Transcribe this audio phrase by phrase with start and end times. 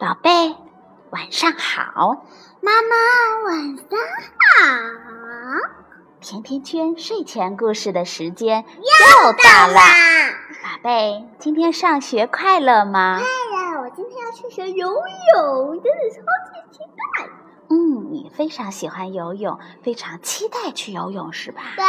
[0.00, 0.56] 宝贝，
[1.10, 2.24] 晚上好。
[2.62, 2.96] 妈妈，
[3.44, 3.84] 晚上
[4.40, 4.56] 好。
[6.22, 9.74] 甜甜圈睡前故事的时间又到了。
[10.62, 13.18] 宝贝，今天上学快乐吗？
[13.18, 13.26] 快
[13.74, 17.28] 乐，我今天要去学游泳，真的超级期待。
[17.68, 21.60] 嗯，你非常喜欢游泳，非常期待去游泳是吧？
[21.76, 21.84] 对。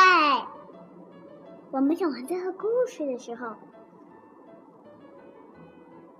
[1.71, 3.55] 我们讲完这个故事的时候。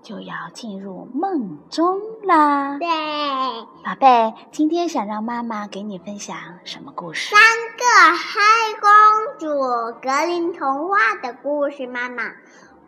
[0.02, 2.76] 就要进入梦中啦。
[2.78, 2.88] 对，
[3.84, 7.34] 宝贝，今天想让妈妈给你分享什么故事？
[7.34, 7.40] 三
[7.78, 7.84] 个
[8.18, 8.40] 黑
[8.80, 9.46] 公主
[10.02, 11.86] 格林童话的故事。
[11.86, 12.24] 妈妈，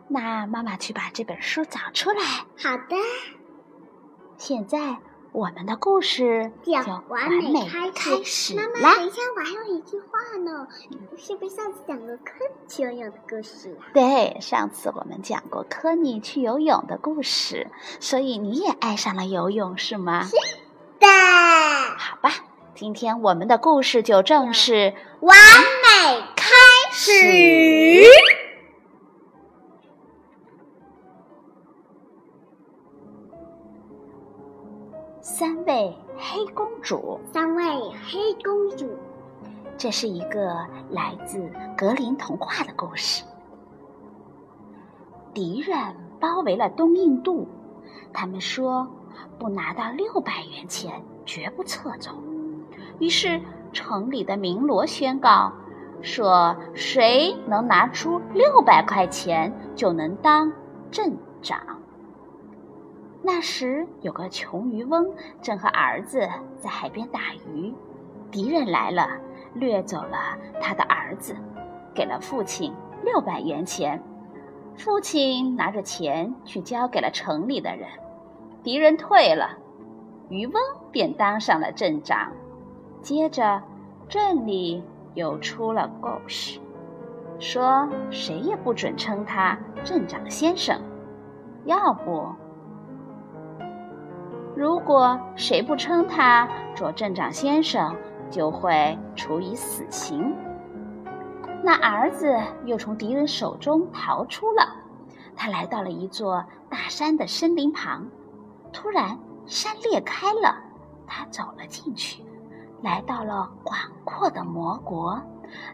[0.09, 2.21] 那妈妈去把这本书找出来。
[2.57, 2.95] 好的。
[4.37, 4.97] 现在。
[5.35, 6.71] 我们的故事就
[7.09, 8.63] 完美开始啦！
[8.81, 10.65] 妈妈，等一下，我还有一句话呢。
[11.17, 13.77] 是不是上次讲过科尼去游泳的故事？
[13.93, 17.67] 对，上次我们讲过科尼去游泳的故事，
[17.99, 20.23] 所以你也爱上了游泳，是吗？
[20.23, 20.37] 是
[21.01, 21.07] 的。
[21.97, 22.31] 好吧，
[22.73, 26.45] 今天我们的故事就正式完美开
[26.93, 27.11] 始。
[38.07, 38.87] 黑公主，
[39.79, 40.55] 这是一个
[40.91, 43.23] 来自格林童话的故事。
[45.33, 45.75] 敌人
[46.19, 47.47] 包围了东印度，
[48.13, 48.87] 他们说
[49.39, 52.11] 不拿到六百元钱，绝不撤走。
[52.99, 53.41] 于是
[53.73, 55.51] 城里的鸣锣宣告
[56.03, 60.53] 说，谁能拿出六百块钱，就能当
[60.91, 61.59] 镇长。
[63.23, 65.11] 那时有个穷渔翁，
[65.41, 67.73] 正和儿子在海边打鱼，
[68.35, 69.07] 敌人来了，
[69.53, 71.33] 掠走了他的儿子，
[71.93, 74.03] 给了父亲六百元钱。
[74.75, 77.87] 父亲拿着钱去交给了城里的人，
[78.61, 79.57] 敌人退了，
[80.27, 80.61] 渔翁
[80.91, 82.33] 便当上了镇长。
[83.01, 83.61] 接着，
[84.09, 84.83] 镇里
[85.13, 86.59] 又出了故事，
[87.39, 90.77] 说谁也不准称他镇长先生，
[91.63, 92.27] 要不。
[94.57, 97.95] 如果谁不称他做镇长先生，
[98.29, 100.35] 就会处以死刑。
[101.63, 104.61] 那儿子又从敌人手中逃出了，
[105.35, 108.07] 他来到了一座大山的森林旁。
[108.71, 110.57] 突然，山裂开了，
[111.07, 112.23] 他走了进去，
[112.81, 115.19] 来到了广阔的魔国。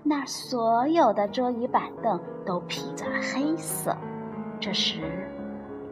[0.03, 3.95] 那儿所有的桌椅板凳都披着黑色。
[4.59, 5.01] 这时，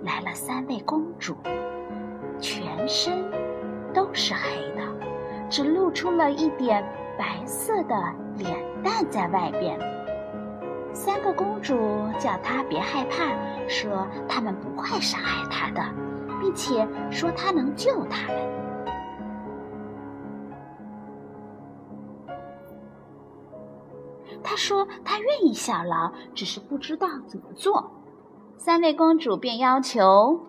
[0.04, 1.36] 来了三位公主。
[2.40, 3.30] 全身
[3.94, 4.82] 都是黑的，
[5.50, 6.84] 只露出了一点
[7.18, 7.96] 白色的
[8.38, 9.80] 脸蛋在外边。
[10.94, 11.76] 三个公主
[12.20, 13.34] 叫她别害怕，
[13.68, 15.82] 说他们不会伤害她的，
[16.40, 18.38] 并且说她能救他们。
[24.44, 27.92] 她说她愿意效劳，只是不知道怎么做。
[28.58, 30.42] 三位公主便要求。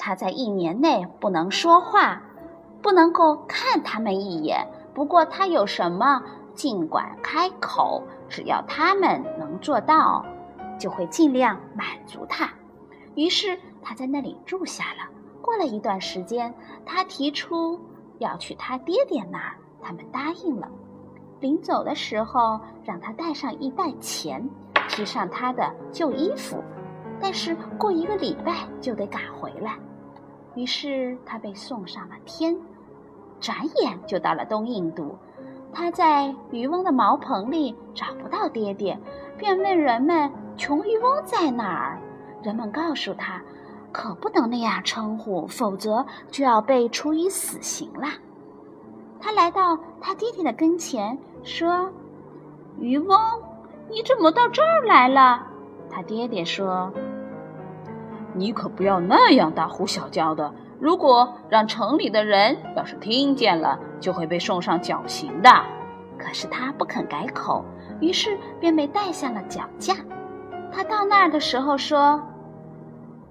[0.00, 2.22] 他在一年内不能说话，
[2.82, 4.66] 不能够看他们一眼。
[4.94, 6.22] 不过他有什么，
[6.54, 10.24] 尽管开口，只要他们能做到，
[10.78, 12.50] 就会尽量满足他。
[13.14, 15.08] 于是他在那里住下了。
[15.40, 16.52] 过了一段时间，
[16.84, 17.80] 他提出
[18.18, 20.68] 要去他爹爹那儿，他们答应了。
[21.40, 24.48] 临走的时候，让他带上一袋钱，
[24.88, 26.62] 披上他的旧衣服，
[27.20, 29.78] 但是过一个礼拜就得赶回来。
[30.54, 32.56] 于是他被送上了天，
[33.40, 35.16] 转眼就到了东印度。
[35.72, 38.98] 他在渔翁的茅棚里找不到爹爹，
[39.36, 42.00] 便问人们：“穷渔翁在哪儿？”
[42.42, 43.40] 人们告诉他
[43.92, 48.08] ：“可不能那样称呼，否则就要被处以死刑了。”
[49.20, 51.90] 他来到他爹爹的跟前，说
[52.80, 53.18] ：“渔翁，
[53.90, 55.46] 你怎么到这儿来了？”
[55.90, 56.90] 他爹爹说。
[58.38, 65.50] 你可不要那样大呼小叫的，如果让城里的人要是听见了，就会被送上绞刑的。
[66.16, 67.64] 可是他不肯改口，
[68.00, 69.94] 于是便被带下了绞架。
[70.70, 72.20] 他到那儿的时候说：“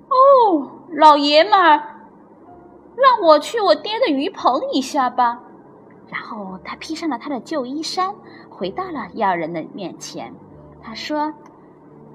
[0.09, 1.81] 哦，老爷们儿，
[2.95, 5.39] 让我去我爹的鱼棚一下吧。”
[6.09, 8.13] 然后他披上了他的旧衣衫，
[8.49, 10.33] 回到了要人的面前。
[10.81, 11.33] 他说：“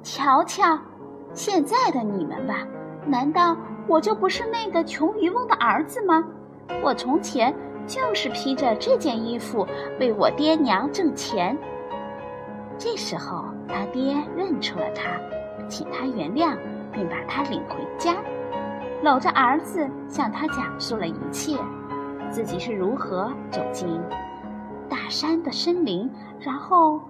[0.03, 0.79] 瞧瞧，
[1.35, 2.67] 现在的你们吧。”
[3.07, 3.57] 难道
[3.87, 6.25] 我就不是那个穷渔翁的儿子吗？
[6.83, 7.55] 我从前
[7.87, 9.67] 就是披着这件衣服
[9.99, 11.57] 为我爹娘挣钱。
[12.79, 15.19] 这时候，他爹认出了他，
[15.69, 16.57] 请他原谅，
[16.93, 18.15] 并把他领回家。
[19.03, 21.59] 搂着儿子向他讲述了一切，
[22.31, 24.01] 自己是如何走进
[24.89, 26.09] 大山的森林，
[26.39, 27.01] 然后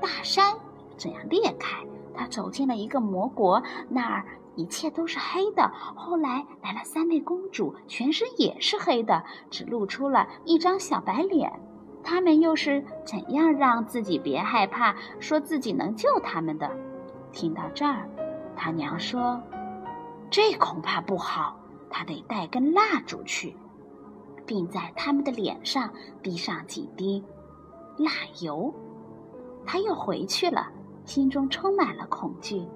[0.00, 0.52] 大山
[0.96, 1.78] 怎样裂开，
[2.14, 4.24] 他走进了一个魔国，那儿
[4.56, 5.70] 一切都是黑的。
[5.94, 11.52] 后来来了三位公主，全身也是黑的，只露出了一张小白脸。
[12.02, 16.70] 他们又是怎样让自己别害怕，说自己能救他们的？
[17.32, 18.08] 听到这儿，
[18.56, 19.40] 他娘说
[20.30, 21.56] ：“这恐怕不好，
[21.90, 23.54] 他得带根蜡烛去，
[24.46, 25.90] 并在他们的脸上
[26.22, 27.22] 滴上几滴
[27.98, 28.10] 蜡
[28.40, 28.74] 油。”
[29.66, 30.68] 他又回去了，
[31.04, 32.66] 心中充满了恐惧。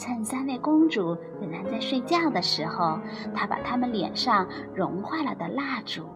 [0.00, 2.98] 趁三位公主仍然在睡觉的时候，
[3.34, 6.06] 他把她们脸上融化了的蜡烛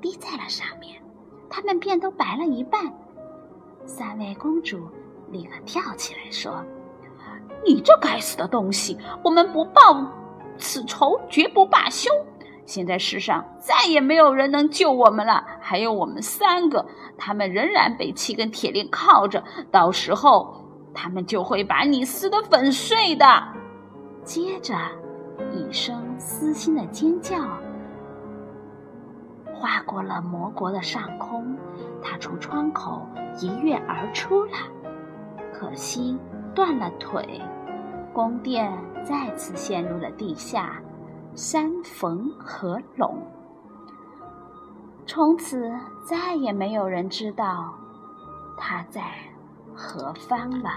[0.00, 1.00] 滴在了上面，
[1.48, 2.92] 她们便都白了一半。
[3.86, 4.88] 三位公主
[5.30, 6.64] 立刻跳起来说
[7.64, 8.98] ：“你这该死的东西！
[9.22, 10.04] 我们不报
[10.58, 12.10] 此仇，绝不罢休！
[12.66, 16.84] 现在世上再也没有人能救我们了，还有我们三个，
[17.16, 20.56] 他们仍然被七根铁链铐着，到时候……”
[20.94, 23.24] 他们就会把你撕得粉碎的。
[24.22, 24.74] 接着，
[25.52, 27.36] 一声撕心的尖叫
[29.54, 31.56] 划过了魔国的上空，
[32.02, 33.06] 他从窗口
[33.40, 34.52] 一跃而出了。
[35.52, 36.18] 可惜
[36.54, 37.40] 断了腿，
[38.12, 38.72] 宫殿
[39.04, 40.80] 再次陷入了地下，
[41.34, 43.16] 山缝合拢。
[45.06, 45.70] 从此
[46.04, 47.74] 再也没有人知道
[48.56, 49.02] 他在。
[49.74, 50.70] 何方了？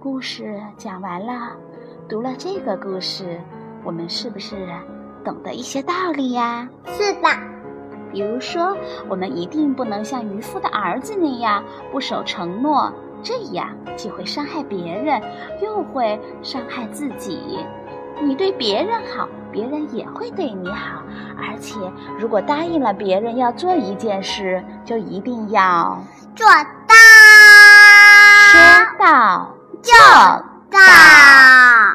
[0.00, 1.56] 故事讲完了，
[2.08, 3.40] 读了这个故事，
[3.84, 4.68] 我们是不是
[5.24, 6.68] 懂得一些道理呀？
[6.86, 7.28] 是的。
[8.10, 8.74] 比如说，
[9.08, 11.62] 我们一定不能像渔夫的儿子那样
[11.92, 12.90] 不守承诺，
[13.22, 15.20] 这样既会伤害别人，
[15.62, 17.58] 又会伤害自己。
[18.22, 21.02] 你对别人好，别人也会对你好。
[21.36, 21.78] 而且，
[22.18, 26.02] 如果答应了别人要做一件事，就一定要
[26.34, 26.94] 做到。
[28.50, 28.60] 说
[28.98, 29.92] 到就
[30.70, 30.78] 到。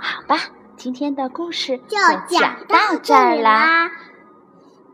[0.01, 0.37] 好吧，
[0.77, 1.97] 今天的故事就
[2.27, 3.89] 讲到这儿啦。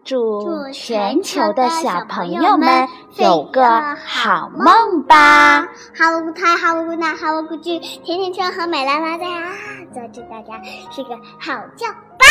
[0.09, 3.63] 祝全球的小朋友们有个
[4.03, 5.67] 好梦吧。
[5.95, 9.51] 好了，不太好了，不难好了，不惧甜甜圈和美拉拉在啊，
[10.11, 10.59] 祝大家
[10.89, 11.85] 睡个好觉
[12.17, 12.25] 吧。